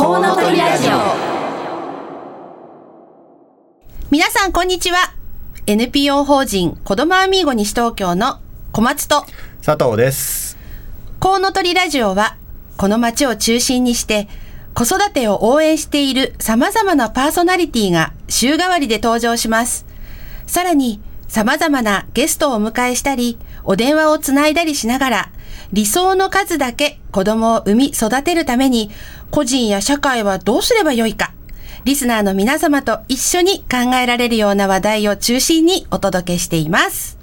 [0.00, 0.92] コウノトリラジオ。
[4.10, 5.12] 皆さんこんにちは。
[5.66, 8.38] NPO 法人子どもアミーゴ西東京の
[8.72, 9.26] 小松と
[9.62, 10.56] 佐藤です。
[11.18, 12.38] コウノトリラジオは
[12.78, 14.26] この街を中心にして
[14.72, 19.84] 子育てを応援している様々なパーソナリティが週替わりで登場します。
[20.46, 25.32] さらに様々なゲストをお迎えしたりお電話をつないだりしながら
[25.72, 28.90] 理想の数だけ子供を産み育てるために
[29.30, 31.32] 個人や社会はどうすればよいか。
[31.84, 37.18] リスナーの皆様と一緒に考えられるような話題を中心にお届けしています。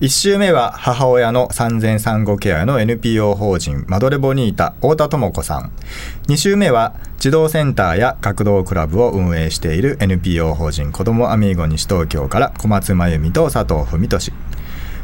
[0.00, 5.72] 1週目は母親の産前産後ケアの NPO 法人マドレボニータ太田智子さん。
[6.28, 14.34] 2週目は児童センターや学童クラブを運営している NPO 法人子どもアミーゴ西東京から小松真由美と佐藤文俊。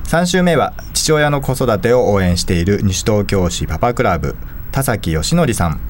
[0.04, 4.36] 3週目は父親の子育てを応援している西東京市パパクラブ
[4.70, 5.80] 田崎義則さん。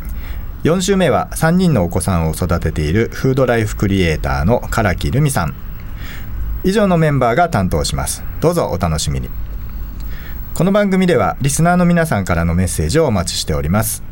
[0.65, 5.55] 4週目は3人のお子さんを育てているフードライフクリエイターの唐木留美さん。
[6.65, 8.23] 以上のメンバーが担当します。
[8.41, 9.29] どうぞお楽しみに。
[10.55, 14.12] この番組ではリスナーの皆さんからのメッセージをお待ちしております。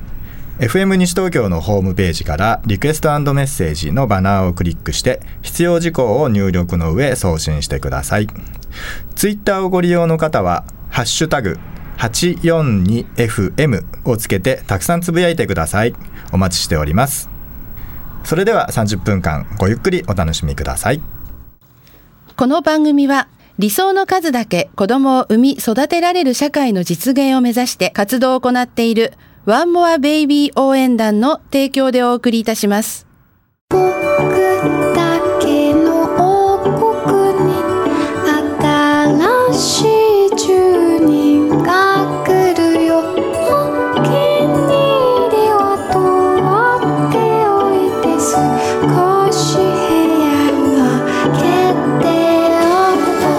[0.61, 8.27] FM 西東京のホームページからリクエストメッセージのバナーをクリックして必要事項を入力の上送信してください。
[9.15, 11.59] ツイッターをご利用の方はハッシュタグ
[11.97, 15.95] 842FM をつけてたくさんつぶやいてください。
[16.31, 17.31] お待ちしております。
[18.25, 21.01] それでは30分間ごゆっくりお楽しみください。
[22.37, 29.15] この番組は理想の数だけ子供を産み育てられる社会の実現を目指して活動を行っている
[29.47, 33.07] ワンモアベイビー応援団の提供でお送りいたします。
[33.71, 37.55] 僕だけの王国に
[38.61, 42.99] 新しい住人が来るよ。
[42.99, 43.03] お
[43.95, 46.37] 気に入りは取
[47.09, 47.17] って
[47.49, 49.63] おいて少し部
[50.21, 50.29] 屋
[50.77, 50.93] が
[51.33, 51.41] け
[52.05, 52.13] て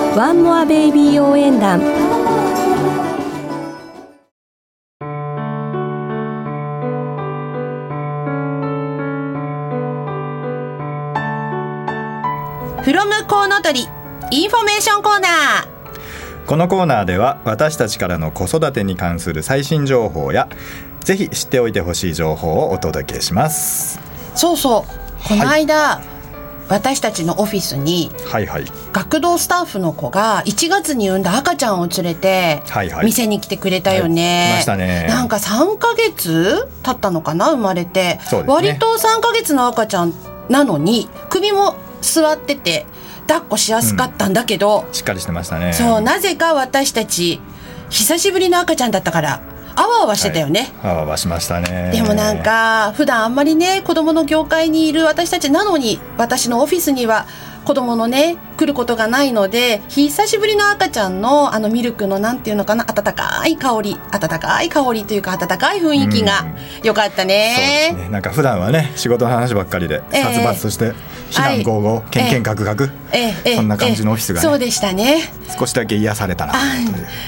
[0.09, 1.79] おくワンモアベイビー応援団
[13.31, 13.87] コウノトリ
[14.29, 16.45] インフォメーションコーナー。
[16.45, 20.49] このコーナーでは私たちからの子育てに関する最新情報や
[20.99, 24.01] ぜひ知っておいてほしい情報をお届けします。
[24.35, 25.27] そうそう。
[25.29, 26.01] この間、
[26.67, 28.65] 私たちのオフィスにはいはい。
[28.91, 33.05] 学童スタッフの子が1月に産んだ赤ちゃんを連れてはいはい。
[33.05, 34.51] 店に来てくれたよね、はい。
[34.51, 35.07] 来ましたね。
[35.07, 38.19] なんか3ヶ月経ったのかな生まれて、ね。
[38.45, 40.13] 割と3ヶ月の赤ちゃん
[40.49, 42.85] なのに首も座ってて
[43.27, 45.73] 抱っこしやすかったんだけど、しっかりしてましたね。
[45.73, 47.39] そうなぜか私たち
[47.89, 49.41] 久しぶりの赤ちゃんだったから
[49.75, 51.91] あわあわしてたよね、あわわしましたね。
[51.93, 57.25] でもなんか普段あんまりね子供の業界にいる私たちなのに私のオフィスには
[57.65, 66.45] 子供のね来ることがないので久しぶりの赤ちゃんのあのミルクのなんていうのかな温かい香り温かい香りというか温かい雰囲気が
[66.83, 68.09] よかったそうねですね。
[68.09, 70.23] なんか普段はね仕事の話ばっかりでええ。
[70.23, 70.93] 殺伐として
[71.29, 75.21] 非難合々けんけんかくかくええええそんな感じのオフィスがねそうでしたね。
[75.57, 76.53] 少しだけ癒されたな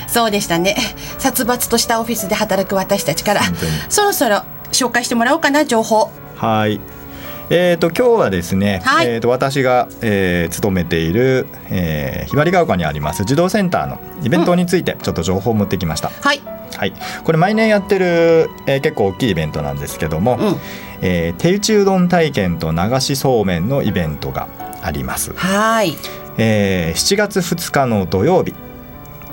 [0.08, 0.76] そうでしたね。
[1.20, 3.42] 殺伐としたオフィスで働く私たちから
[3.90, 6.12] そろそろ紹介してもらおうかな情報。
[6.36, 6.80] はい。
[7.50, 9.08] えー、と今日はですね、はい。
[9.08, 16.42] えー、と私が、えー勤めている、えーひばりが丘にあります児童センターのイベントについてちょっと情報を持ってきました、はい。
[16.76, 16.94] はい、
[17.24, 20.56] これ毎年やってる、えー結構大きいイベントなんですけども、うん。
[21.02, 24.48] えー手打ちうどん体験と流しそうめんのイベントが
[24.82, 25.94] あります、はい。
[26.38, 28.54] えー7月2日の土曜日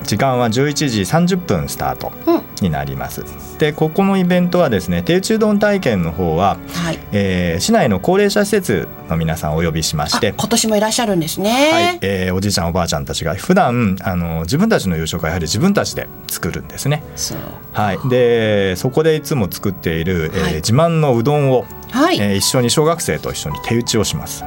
[0.03, 2.13] 時間は11時30分スタート。
[2.27, 3.25] うんになります。
[3.59, 6.99] でここのイベントはですね手打ちうどん体験の方ははい。
[7.13, 11.71] えー市内の高齢者施設の皆さんをお呼びしまあして今年もいらっしゃるんですね。
[11.73, 11.99] はい。
[12.01, 17.03] えーおじいちゃんおばあちゃんたちが普段あの自分たちの夕食はやはり自分たちで作るんですね。
[17.17, 17.39] そう。
[17.73, 20.55] はい、でそこでいつも作っている、えーはい。
[20.57, 24.43] 自慢のうどんを、はい、えー一緒に小学生と一緒に手打ちをします。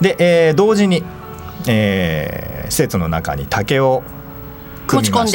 [0.00, 1.02] で、えー同時に、
[1.66, 4.02] えー施設の中に竹を
[4.90, 5.26] 持ち込ん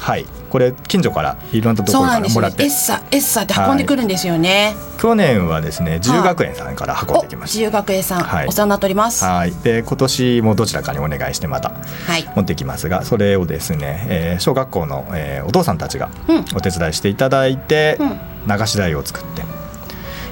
[0.00, 0.26] はい、
[0.56, 2.62] これ近所からいろんなところからもらって。
[2.62, 7.58] よエッサエッサって運んでくるんですよね、去年はですね自由学園さんから運んできおました。
[7.58, 7.60] 自。
[7.60, 8.46] 由学園さん、はい。
[8.46, 9.22] お世話になっております。
[9.22, 11.72] ははい、で今年もどちらかにお願いしてまた
[12.16, 12.26] い。
[12.34, 16.44] 持ってきますがそれをですね、えー小学校の、えーお父さんたちがうん。
[16.56, 18.18] お手伝いしていただいて、うん。
[18.48, 19.42] 流し台を作って、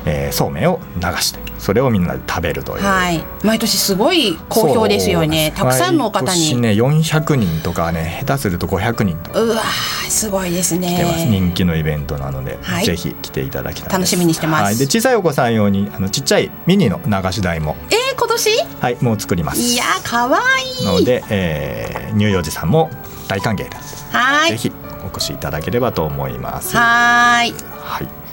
[0.07, 2.85] えーそうめんを流してそれをみんなで食べるという。
[2.85, 3.25] はい。
[3.43, 5.51] 毎年すごい好評ですよね。
[5.57, 9.41] たくさんの方に、ね400人とかね下手すると500人とか。
[9.41, 10.89] うわーすごいですね。
[10.89, 12.85] 来てます、人気のイベントなので、はい。
[12.85, 14.63] ぜひ来ていただきたい楽しみにしてます。
[14.65, 17.77] はい、で小さいお子さん用にあのちっちゃいミニの流し台も。
[17.91, 18.51] えー、今年？
[18.81, 19.61] はいもう作ります。
[19.61, 20.41] いやーかわ
[20.79, 20.87] いい。
[20.87, 22.91] ので、えー、乳幼児さんも
[23.27, 23.67] 大歓迎。
[23.71, 24.51] です、はーい。
[24.51, 24.73] ぜひ
[25.03, 26.77] お越しいただければと思います。
[26.77, 27.55] はーい。
[27.81, 28.24] はい。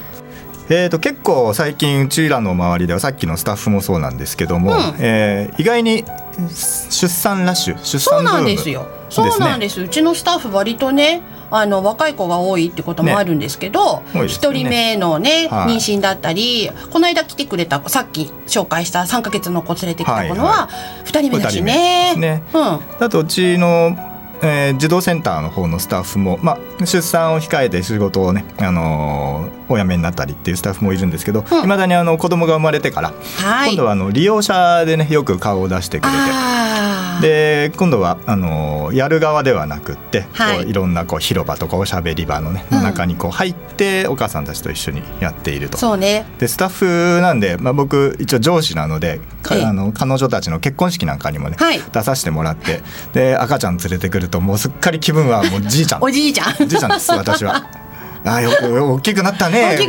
[0.74, 4.80] えー、と結構最近うちらの周りではさっきのスタッフもそうなんですけども、うん。
[5.00, 6.06] えー意外に
[6.48, 8.88] 出産ラッシュ出そう産ブームなんですよ。
[9.10, 11.22] そうなんですうちのスタッフ割とね
[11.52, 14.60] あの若い子が多いってこともあるんですけど多いですよね。
[14.60, 15.76] 一、人目のね、はい。
[15.76, 20.70] 妊娠だったりこの間来てくれたさっき紹介した3ヶ月の子連れてきた子のは
[21.04, 22.14] 2人目だしね。
[22.16, 23.06] 二人目ですうん。
[23.06, 24.11] あとうちの、
[24.44, 36.91] えー児童センターの方のスタッフも、まあ、出産を控えて仕事をね、あのーお辞めになったりっていうスタッフもいるんですけどいま、うん未だにあの子供が生まれてから、はい今度はあの利用者でねよく顔を出してくれて。
[37.22, 40.58] で今度はあのやる側ではなくって、はい。
[40.58, 42.84] こういろんなこう広場とかおしゃべり場のね、うん。
[42.84, 45.78] 中にこう入ってお母さんたちと一緒にやっていると。
[45.78, 46.26] そうね。
[46.40, 49.64] でスタッフなんで、まあ、僕一応上司なので、かええ。
[49.64, 51.80] あの彼女たちの結婚式なんかにもね、はい。
[51.80, 52.82] 出させてもらって
[53.14, 56.04] で赤ちゃん連れてくるともうすっかり気分はもう じいちゃん。
[56.04, 56.56] おじいちゃん。
[56.60, 57.64] おじいちゃんです私は。
[58.24, 59.80] あーよく大きくなったね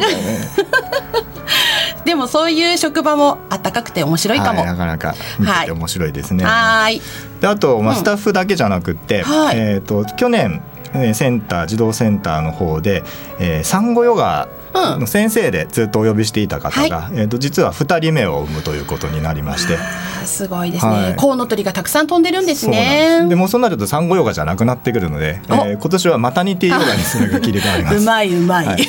[2.04, 5.14] でもそういう職場もあったかくて面白いかも、はい、なかなか。
[5.38, 5.66] 見てはい。
[5.66, 6.44] て面白いですね。
[6.44, 7.02] はーい。
[7.40, 9.58] であと、まあ、うんスタッフだけじゃなくって、はい。
[9.58, 10.71] えー、と去年えー
[11.14, 13.02] センター児童センターの方で、
[13.38, 19.78] えー産後ヨガの先生でずっとお呼びしていた方が、えー、と実は2人目を産むということになりまして。
[20.24, 21.16] すごいですね、はい。
[21.16, 23.18] コウノトリがたくさん飛んでるんですね。
[23.18, 23.28] です。
[23.28, 27.96] でもそうなると産後ヨガじゃなくなってくるので、えおー今年はマタニティヨガにするが切り替わります。
[27.98, 28.88] うまいうまい、はい、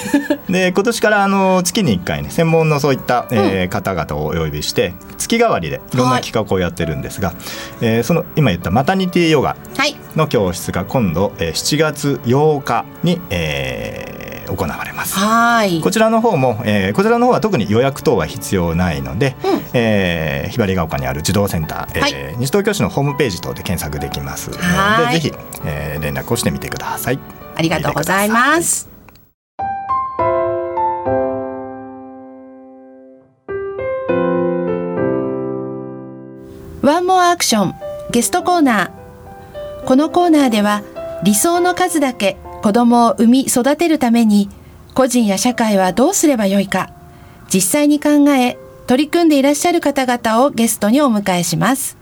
[0.51, 7.33] で今年からあの月に1回ね専門のそういった、えー方々をお呼びして月替わりでいろんな企画をやってるんですが、
[7.81, 9.95] えーその今言ったマタニティヨガはい。
[10.15, 15.17] の教室が今度、えー7月8日に、えー行われます。
[15.17, 25.33] はーいこちらの方も、えーこちらの方は特に予約等は必要ないので、うんえーひばりが丘にある児童センター、えーはい西東京市のホームページ等で検索できますのはーいでぜひ、
[25.65, 27.19] えー連絡をしてみてください。
[27.55, 28.89] ありがとうございます。
[36.81, 37.73] ワンモアアクション
[38.11, 39.85] ゲストコーナー。
[39.85, 40.81] このコーナーでは
[41.23, 44.49] 理想の数だけ子供を産み育てるために
[44.93, 46.93] 個人や社会はどうすればよいか
[47.51, 51.97] 実際に考え取り組んでいらっしゃる方々をゲストにお迎えします。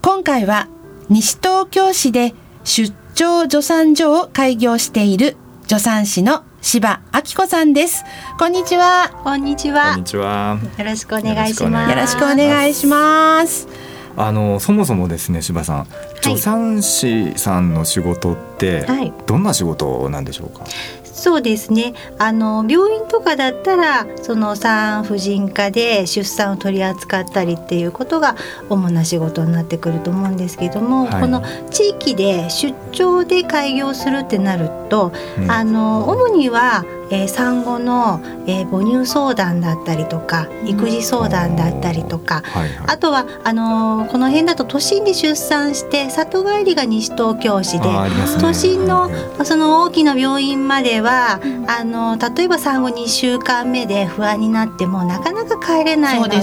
[0.00, 0.68] 今回は
[1.10, 5.36] 西東京市で出張助産所を開業している
[5.68, 8.04] 助産師の柴明子さんです。
[8.38, 9.10] こんにちは。
[9.24, 10.04] こんにちこはんに。
[10.04, 10.58] ちは。
[10.78, 11.90] よろしくお願いします。
[11.90, 13.68] よろしくお願いします。
[14.16, 15.86] あのそもそもですね柴さん、
[16.22, 19.12] 助産師さんの仕事って、はい。
[19.26, 20.64] どんな仕事なんでしょうか？
[21.04, 21.94] そうですね。
[22.18, 28.36] あの病院とかだったらその産婦人科で出産を取り扱ったりっていうことが
[28.68, 31.20] 主な仕事になってくると思うんですけども、はい。
[31.22, 35.50] この地域で出張で開業するってなると、うん。
[35.50, 42.86] あの主には、えー産後の、えー母乳相談だったりとか育児相談だったりとか、はいはい。
[42.88, 47.94] あとはあのーこの辺だと都心で出産して里帰りが西東京市でね
[48.40, 49.08] 都心の
[49.38, 56.36] うんその大きな病院までは、あの例えば産後2週間目で不安になってもなかなか帰れないので。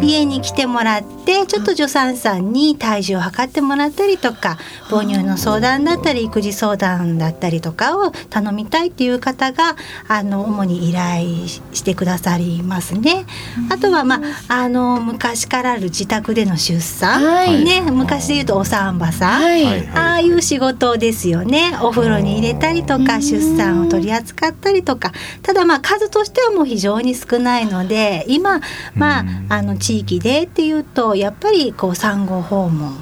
[0.00, 4.56] 家に来てもらってちょっと助産師さんに体重を測ってもらったりとか
[4.88, 9.76] 母乳の相談だったり育児相談だったりとかを頼みたいっていう方が
[10.08, 13.26] あの主に依頼してくださりますね。
[13.70, 17.64] あとは、まあ、あの昔からある自宅での出産、はい。
[17.64, 19.64] ね、昔で言うとお産婆さん、はい。
[19.64, 21.76] はいああいう仕事ですよね。
[21.82, 25.12] お風呂に入れたりとか出産を取り扱ったりとか。
[25.42, 28.60] ただまあ数としてはもう非常に少ないので今
[28.94, 29.46] まあうん。
[29.48, 32.94] あの地域でっていうとやっぱりこう産後訪問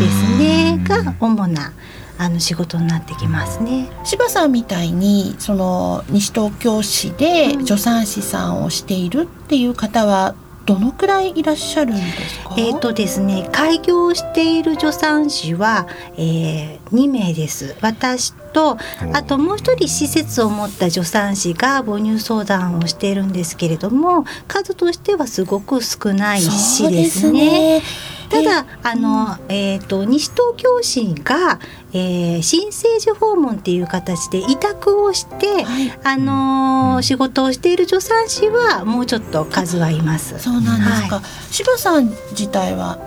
[0.00, 0.78] ですね。
[0.78, 0.84] うん。
[0.84, 1.72] が主な
[2.18, 3.88] あの仕事になってきますね。
[4.04, 10.34] 柴さんみたいにその西東京市で助産師さんをしているっていう方は
[10.66, 12.54] どのくらいいらっしゃるんですか？
[12.56, 18.78] えーとですね、開業している助産師は、えー、2名です私と
[19.12, 27.82] あともう一人施設を持った助産師が母乳相談をしているんですけれども数としてはすごく少ない市ですね。
[28.28, 31.58] ただあの、えー、と西東京市が、
[31.92, 35.64] えー、新生児訪問っていう形で委託をして、
[36.02, 40.38] あのー仕事をしている助産師はもうちょっと数はいます。
[40.38, 42.98] そうなんですか、は柴さん自体は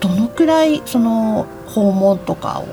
[0.00, 2.66] どのくらいその訪問とかを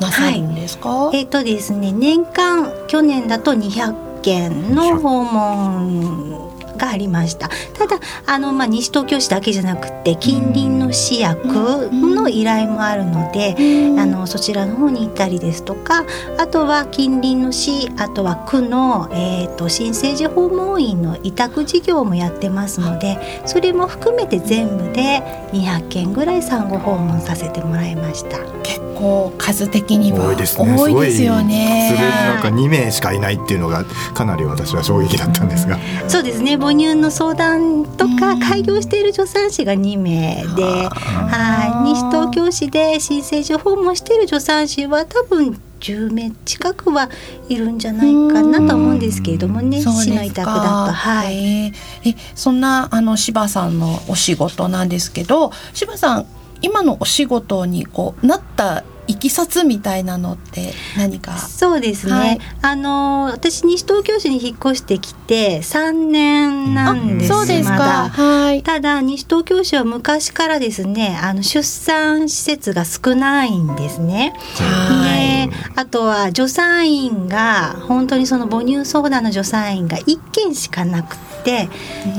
[0.00, 6.51] なさるんですか、えっ、とですね年間去年だと200件の訪問
[6.82, 7.48] がありました。
[7.74, 11.88] ただあの、まあ、西東京市だけじゃなくて近隣の市役
[12.22, 13.54] の依頼もあるので、
[13.98, 16.04] あのそちらの方に行ったりですとか
[16.38, 28.38] あとは近隣の市あとは区の、えー、と新生児訪問員の委託事業もやってますのでそれも含めて全部で200件ぐらい産後訪問させてもらいました。
[28.62, 30.76] 結構数的には多いですね。
[30.78, 31.96] 多いですよね。
[32.34, 35.78] なんか2名しかいないっていうのがかなり私は衝撃だったんですが。
[36.08, 36.56] そうですね。
[36.56, 38.40] 母乳の相談とかうん。
[38.40, 47.08] 開業している助産師が2名で、はい、西東京市で新生児訪問している助産師は多分10名近くは
[47.48, 51.34] いるんじゃないかなと思うんですけれどもね市の委託だとはい。
[51.34, 51.72] へえ
[52.04, 56.26] えそんなあの柴さんのお仕事なんですけど柴さん
[56.60, 61.36] 今のお仕事にこうなったいきさつみたいなのって何か？
[61.38, 62.38] そうですね、はい。
[62.62, 67.84] あの私西東京市に引っ越してきて3年なんですそうですまか。
[67.84, 68.62] だはい。
[68.62, 74.34] ただ西東京市は昔からですねあの出産施設が少ないんですね。
[74.58, 75.48] はい。
[75.48, 81.68] であとは助産院が本当にその母乳相談の助産院が1軒しかなくって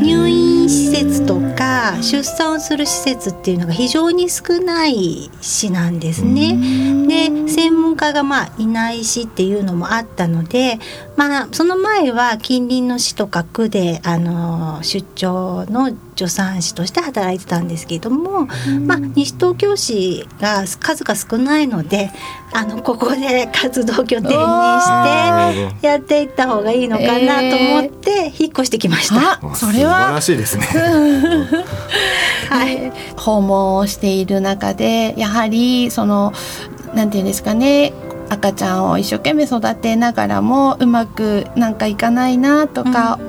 [0.01, 6.57] 入院施設とか出産をする施設っていうのが非常に少ない市なんですね。
[7.07, 10.79] で専門家がまあいない市っていうのもあったので、
[11.15, 18.47] まあ、その前は近隣の市とか区であの出張の助産師として働いてたんですけれども、
[18.85, 22.11] まあ、西東京市が数が少ないので
[22.53, 29.12] あのここで活動拠点にしてやっていった方がいいのかなと思って引っ越してきました。
[29.15, 29.99] あそれは。
[29.99, 30.65] 素晴らしいですね。
[32.49, 36.33] はい、訪問をしている中でやはりその
[36.93, 37.93] なんていうんですかね
[38.29, 43.19] 赤ちゃんを一生懸命育てながらもうまくなんかいかないなとか、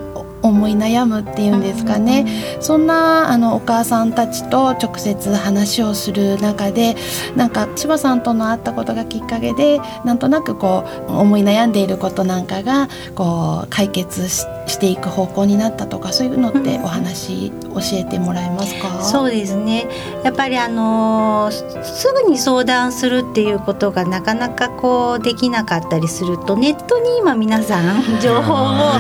[0.45, 2.27] 思い悩むっていうんですかね、
[2.61, 6.97] そんなあのお母さんたちと直接話をする中で
[7.35, 19.87] なんか千葉さんとの会ったことがきっかけでなんとなくこう思い悩んでいることなんかがこう解決ししていく方向になったとかそういうのってお話教えてもらえますか、そうですね。
[20.23, 28.93] やっぱりあのすぐに相談するっていうことがなかなかこうできなかったりするとネットに今皆さん情報を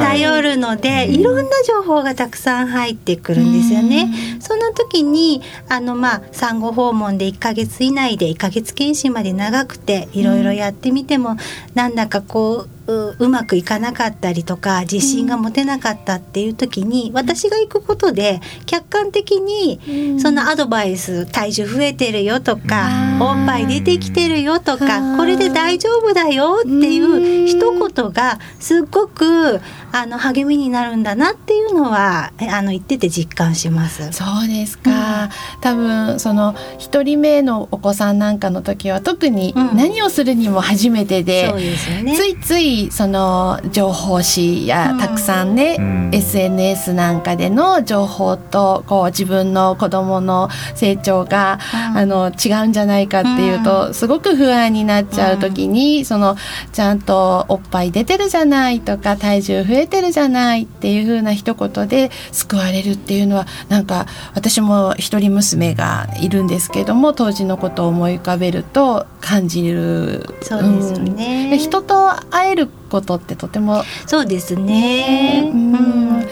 [0.00, 4.38] 頼るのでいろんな情報がたくさん入ってくるんですよね。
[4.40, 4.60] そん。
[4.60, 11.36] な時にあのまあ産後訪問で1ヶ月以内で1ヶ月検診まで長くていろいろやってみても、
[11.74, 22.88] なんだかこうううまくいかなかったりとか自信が持てなかったっていう時に、私が行くことで客観的にそのアドバイス体重増えてるよとか、
[23.20, 25.16] おっぱい出てきてるよとあかー。
[25.16, 26.98] これで大丈夫だよってい
[27.44, 29.60] う一言がすっごく
[29.92, 34.12] あの励みになるんだなっていうのはえあの言ってて実感します。
[34.12, 39.76] そうですか、多分その一人目のお子さんなんかの時は特にうん。
[39.76, 42.16] 何をするにも初めてで、そうですよね。
[42.16, 44.98] ついついその情報誌やうん。
[44.98, 46.10] たくさんね、うん。
[46.12, 51.58] SNS なんかでの情報とこう自分の子供の成長が、
[51.92, 51.98] うん。
[51.98, 56.36] あの違うんじゃないかっていうと、すごく不安になっちゃう時に、その
[56.72, 70.26] ちゃんとおっぱい出てるじゃないとか体重増えてるじゃないっていう風な一言で救われるっていうのはなんか私も一人娘がいるんですけども当時のことを思い浮かべると感じる。
[70.42, 71.50] そうですよね。
[71.52, 71.58] うん。
[71.58, 75.50] 人と会えることってとてもそうですね。
[75.52, 75.74] うん。
[75.74, 76.28] うん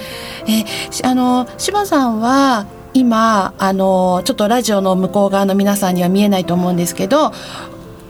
[0.49, 7.33] えしあの柴さんは今あのちょっとラジオの向こう側の皆さんには見えないと思うんですけど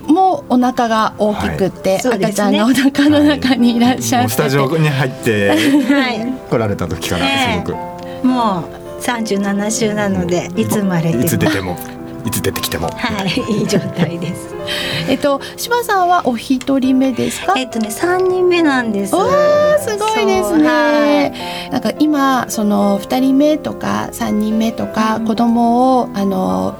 [0.06, 2.24] もうお腹が大きくって、はい。
[2.24, 4.22] 赤ちゃんがお腹の中にいらっしゃって。
[4.22, 6.32] て、もうスタジオに入ってはい。
[6.48, 11.22] 来られた時からすごく、もう37週なのでいつ生まれても。
[11.24, 11.76] いつ出ても
[12.28, 12.88] いつ出てきても。
[12.88, 14.54] はいいい状態です。
[15.08, 17.54] えっと柴さんはお一人目ですか？
[17.56, 19.14] えっとね3人目なんです。
[19.16, 21.32] おーすごいですそうはい。
[21.32, 21.68] ね。
[21.72, 26.76] なんか今その2人目とか3人目とか子供をあの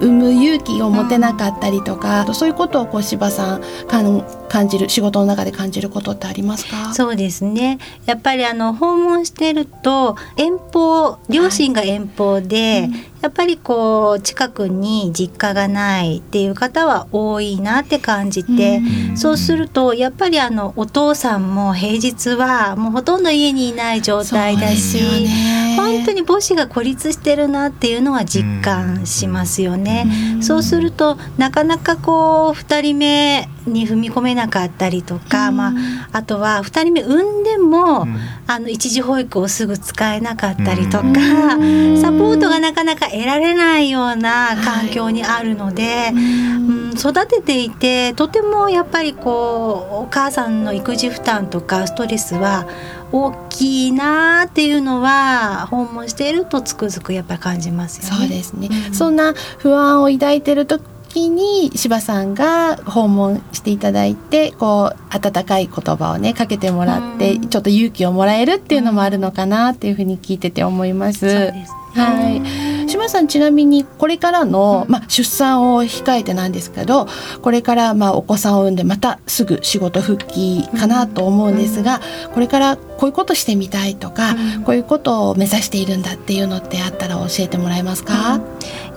[0.00, 6.94] 産む勇気を持てなかったりとか、そういうことをこう柴さんかん感じる仕事の中で感じることってありますか？
[6.94, 7.78] そうですね。
[8.06, 12.88] やっぱりあの訪問してると遠方両親が遠方で、
[13.22, 18.80] やっぱりこう近くに実家がないっていう方は多いなって感じて、
[19.14, 25.28] そうするとやっぱりあのお父さんも平日はもうほとんど家にいない状態だし、
[25.76, 30.06] 本当に母子が孤立してるなっていうのは実感しますよね。
[30.40, 35.72] そうするとなかなかこう2人目に踏み込めなかったりとか、まあ、
[36.12, 38.06] あとは2人目産んでも、
[38.46, 52.66] あの一時保育をすぐ使えなかったりとか、サポートがなかなか得られないような環境にあるので、うん、育てていてとてもやっぱりこうお母さんの育児負担とかストレスは
[53.12, 58.18] 大きいなっていうのは訪問しているとつくづくやっぱり感じますよね。
[58.20, 71.18] そうですね、うん、そんな不安を抱いてる時に柴さんが訪問していただいてこう温かい言葉をねかけてもらって、うん、ちょっと勇気をもらえるっていうのもあるのかなっていうふうに聞いてて思います。
[71.18, 77.06] そうですはい、島さんちなみにこれからの、まあ、出産を控えてなんですけど
[77.42, 82.00] これからまあお子さんを産んでまたすぐ仕事復帰かなと思うんですが、
[82.32, 88.40] これからこういうことしてみたいとか、こういうことを目指しているんだっていうのってあったら教えてもらえますか、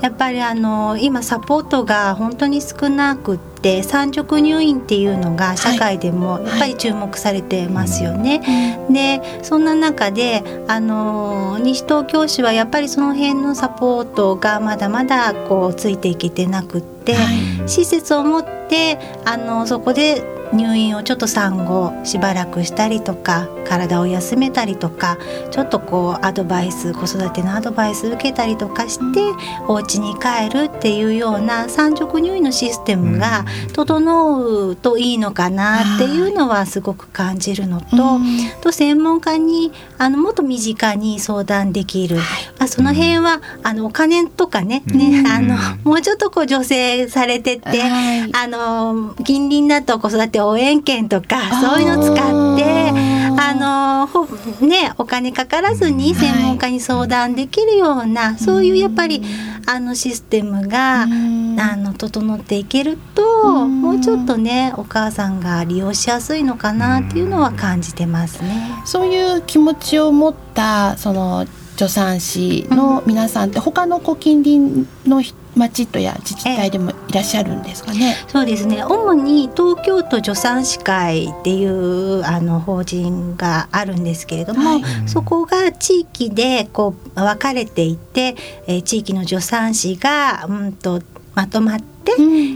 [0.01, 8.41] やっぱりあの今サポートが本当に少なくって産直入院っていうのが社会でもやっぱり注目されてますよね。
[8.43, 17.31] はい、でそんな中であの西東京市はやっぱりその辺のサポートがまだまだこうついていけてなくって、は
[17.63, 25.17] い、施設を持ってあのそこで入院をちょっと産後しばらくしたりとか体を休めたりとか
[25.51, 29.21] ちょっとこうアドバイス子育てのアドバイス受けたりとかして
[29.67, 38.19] お家に帰るっていうような産直入院のシステムが整うといいのかなっていうのはすごく感じるのと,、
[38.61, 42.17] と専門家にあのもっと身近に相談できる、
[42.59, 52.91] あその辺はあのお金とかねね、あのもうちょっとこう助成されてて、あの近隣だと子育て応援券とかそういうの使って
[53.39, 54.27] あのほ
[54.65, 59.21] ねお金かからずに専門家に相談できるような、はい、そういうやっぱり
[59.65, 68.81] あのシステムがあの整っていけるともうちょっとねお母さんが利用しやすいのかなっていうのは感じてますね。
[68.85, 71.45] そういう気持ちを持ったその
[71.77, 78.15] 助産師の皆さんって他のご近隣の人町とや自治体でもいらっしゃるんですかね。
[78.27, 78.83] そうですね。
[78.83, 88.35] 主に東京都助産師会っていうあの法人があるんですけれども、はい、そこが地域でこう分かれていて、
[88.67, 91.01] えー、地域の助産師がうんと
[91.35, 91.93] まとまって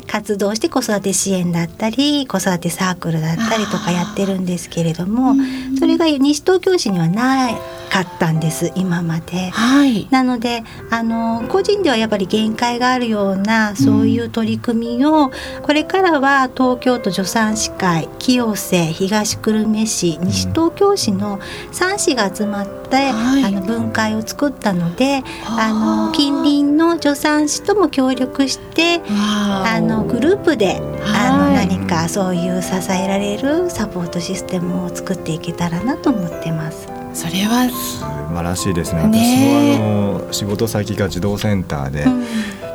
[0.08, 5.36] 活動して子育て支援だったり子育てサークルだったりとかやってるんですけれども
[5.80, 7.56] それが西東京市にはない
[7.88, 15.32] かったんです今まで、はい、なのであの個人ではやっぱり限界があるようなそういう取り組みを、
[15.64, 21.40] これからは東京都助産師会清瀬東久留米市西東京市の
[21.72, 36.87] 3市が集まって、はい、あの分会を作ったのであの近隣の助産師とも協力してあのグループで、あの何かそういう支えられるサポートシステムを作っていけたらなと思ってます。
[37.18, 39.02] それは素晴らしいですね。
[39.02, 42.06] 私もあの仕事先が児童センターで、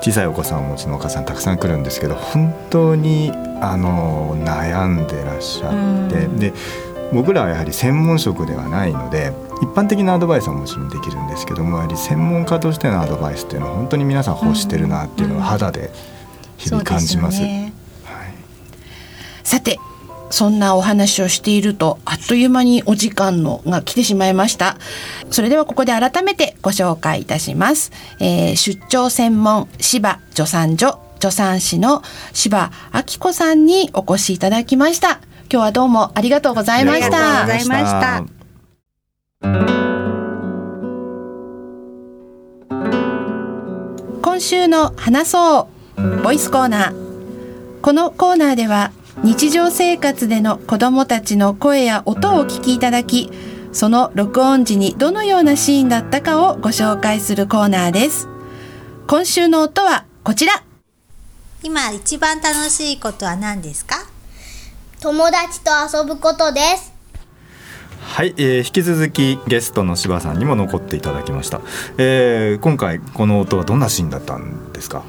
[0.03, 6.53] 小さいお子さんをお持ちのお母さんたくさん来るんですけど本当にあの悩んでらっしゃって、うん、で
[7.13, 15.93] 僕らはやはり専門職ではないので一般的なアドバイスはもちろんできるんですけどもやはり専門家としてのアドバイスっていうのは本当に皆さん欲してるなっていうのは肌で
[16.57, 17.37] 日々感じます。
[17.37, 17.73] すね。
[18.03, 18.35] はい、
[19.45, 19.79] さて
[20.33, 24.79] そんなお話をしているとあっという間にお時間のが来てしまいました。
[25.31, 35.21] それではここで改めてご紹介いたします、えー、出張専門芝助産所助産師の芝明子さんにお越しいただきました。
[35.51, 37.43] 今日はどうもありがとうございました。
[37.43, 38.25] ありがとうございました。
[44.23, 47.03] 今週の話そうボイスコーナー。
[47.83, 53.31] このコーナーでは日常生活での子供たちの声や音をお聞きいただき、
[53.73, 58.27] その録音時にどのようなシーンだったかをご紹介するコーナーです。
[59.07, 60.65] 今週の音はこちら。
[61.63, 63.97] 今一番楽しいことは何ですか？
[65.01, 66.93] 友達と遊ぶことです。
[68.01, 71.61] はい、えー、引き続きゲストの柴さんにも残っていただきました、
[71.99, 75.05] えー、今回この音はどんなシーンだったんですか？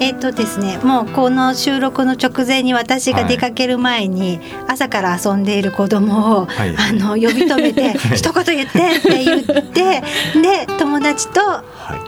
[0.00, 6.74] えっ、とですねもうこの収録の直前に私が出かける前に、朝から遊んでいる子供を、はい。
[6.76, 10.02] あの呼び止めて 一言言ってって言って
[10.40, 11.62] で友達とは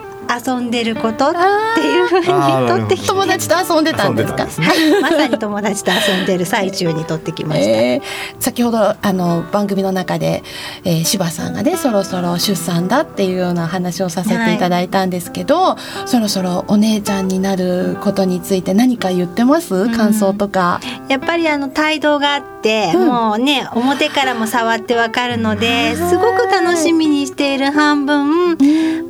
[0.05, 1.33] い遊んでることっ
[1.75, 2.69] ていうふうにあーなるほど。
[2.69, 4.53] 取ってきて友達と遊んでたんですかね。
[4.53, 7.69] はい、まさに友達と遊んでる最中に取ってきました。
[7.69, 8.03] えー
[8.41, 10.43] 先ほどあの番組の中で、
[10.85, 19.89] えー、柴さんがねそろそろ出産だっていうような話をさせていただいたんですけど、そろそろお姉ちゃんになることについて何か言ってます？
[19.91, 23.09] 感想とか、やっぱりあの帯同があって、うん。
[23.09, 28.57] もうね表からも触ってわかるのですごく楽しみにしている半分、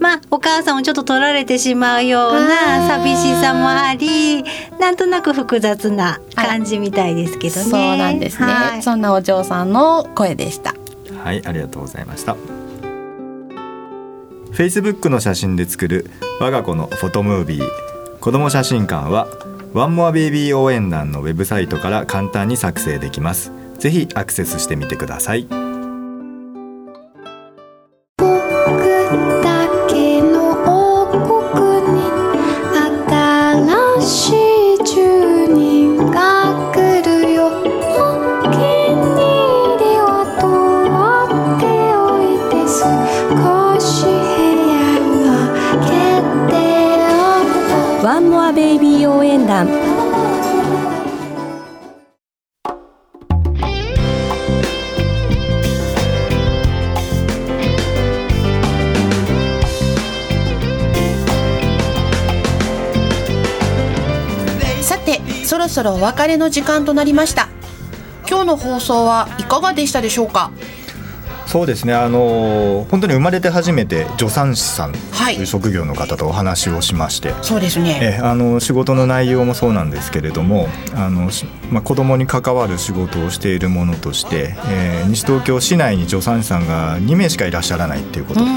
[0.00, 4.44] まあお母さんをちょっと取られてしまうような寂しさもあり
[4.79, 7.62] なんとなく複雑な感じみたいですけどね。
[7.62, 10.75] そうなんですね、はいそんなお嬢さんの声でした
[11.25, 12.37] はい、ありがとうございました。
[14.53, 19.29] Facebook の写真で作る我が子のフォトムービー子供写真館は
[19.73, 23.53] ワンモアベイビー応援団のウェブサイトから簡単に作成できます。
[23.79, 25.47] ぜひアクセスしてみてください。
[65.59, 67.49] そろそろお別れの時間となりました。
[68.29, 70.53] 今日の放送はいかがでしたでしょうか？
[71.49, 71.95] そうですね。
[71.95, 75.35] あの本当に生まれて初めて助産師さんはい。
[75.35, 77.99] という職業の方とお話をしまして、そうですね。
[78.03, 88.49] えあの仕事の内容もそうなんですけれどもあの、しまあ、子供に関わる仕事をしているものとして、えー西東京市内に助産師さんが2名しかいらっしゃらないっていうことうん。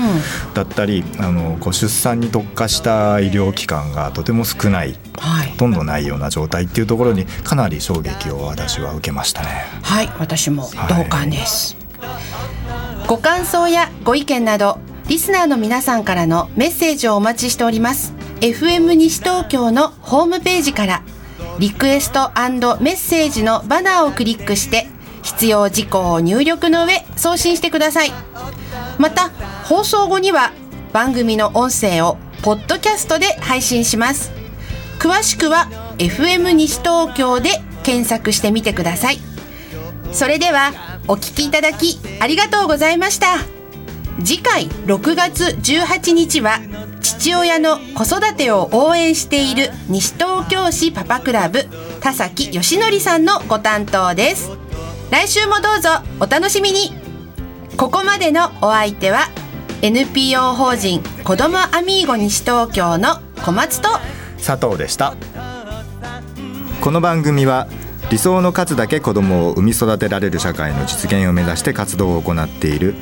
[0.53, 5.49] だったり、あのこう出産に特化した医療機関がとても少ないはい。
[5.51, 9.65] ほとんどないような状態っていうところにかなり衝撃を私は受けましたね。
[9.81, 10.09] はい。
[10.19, 11.77] 私も同感です、
[13.11, 18.13] ご感想やご意見などリスナーの皆さんからのメッセージをお待ちしております。
[18.39, 21.03] FM 西東京のホームページから。
[21.59, 22.31] リクエスト
[22.79, 24.87] メッセージのバナーをクリックして
[25.23, 28.13] 必要事項を入力の上送信してください。
[28.97, 29.27] また
[29.65, 30.53] 放送後には
[30.93, 34.31] 番組の音声をポッドキャストで配信します。
[34.99, 39.17] 詳しくは FM 西東京で検索してみてください。
[40.13, 40.71] それでは
[41.11, 43.39] お聞きいただきありがとうございました。
[44.23, 46.59] 次回6月18日は
[47.01, 51.65] 父親の子育てを応援している西東京市パパクラブ
[51.99, 54.51] 田崎義則さんのご担当です。
[55.11, 55.89] 来週もどうぞ
[56.21, 56.93] お楽しみに。
[57.75, 59.27] ここまでのお相手は
[59.81, 63.89] NPO 法人子どもアミーゴ西東京の小松と
[64.37, 65.17] 佐藤でした。
[66.79, 67.67] この番組は
[68.11, 72.93] 理想の数だけ子供を産み育てられる社会の実現を目指して活動を行っている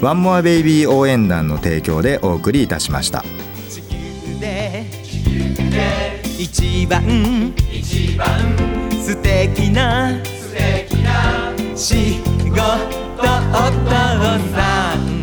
[0.00, 3.22] ワンモアベイビー応援団の提供でお送りいたしました。
[3.68, 4.86] 地球で
[6.38, 8.26] 一番一番
[8.90, 12.62] 素敵な素敵な仕事お
[13.84, 13.90] 父
[14.54, 15.13] さん